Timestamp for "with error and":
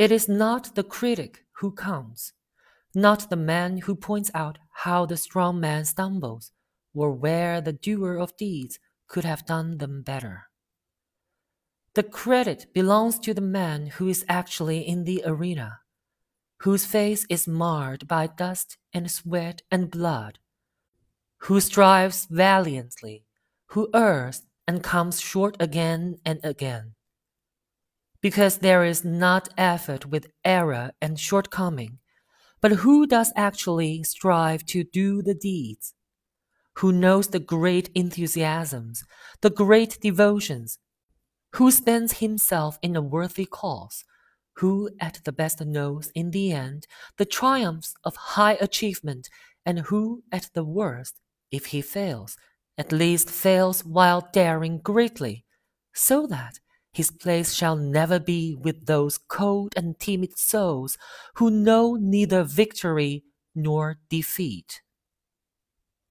30.06-31.18